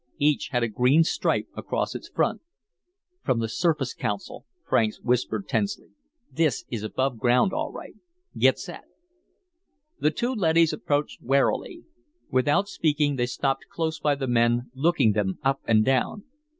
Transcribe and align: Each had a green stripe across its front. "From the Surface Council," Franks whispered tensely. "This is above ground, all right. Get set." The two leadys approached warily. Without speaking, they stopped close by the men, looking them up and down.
Each 0.17 0.47
had 0.47 0.63
a 0.63 0.67
green 0.67 1.03
stripe 1.03 1.47
across 1.55 1.93
its 1.93 2.09
front. 2.09 2.41
"From 3.23 3.37
the 3.37 3.47
Surface 3.47 3.93
Council," 3.93 4.47
Franks 4.67 4.99
whispered 4.99 5.47
tensely. 5.47 5.89
"This 6.31 6.65
is 6.71 6.81
above 6.81 7.19
ground, 7.19 7.53
all 7.53 7.71
right. 7.71 7.93
Get 8.35 8.57
set." 8.57 8.85
The 9.99 10.09
two 10.09 10.33
leadys 10.33 10.73
approached 10.73 11.21
warily. 11.21 11.83
Without 12.31 12.67
speaking, 12.67 13.17
they 13.17 13.27
stopped 13.27 13.65
close 13.69 13.99
by 13.99 14.15
the 14.15 14.25
men, 14.25 14.71
looking 14.73 15.11
them 15.11 15.37
up 15.43 15.61
and 15.67 15.85
down. 15.85 16.23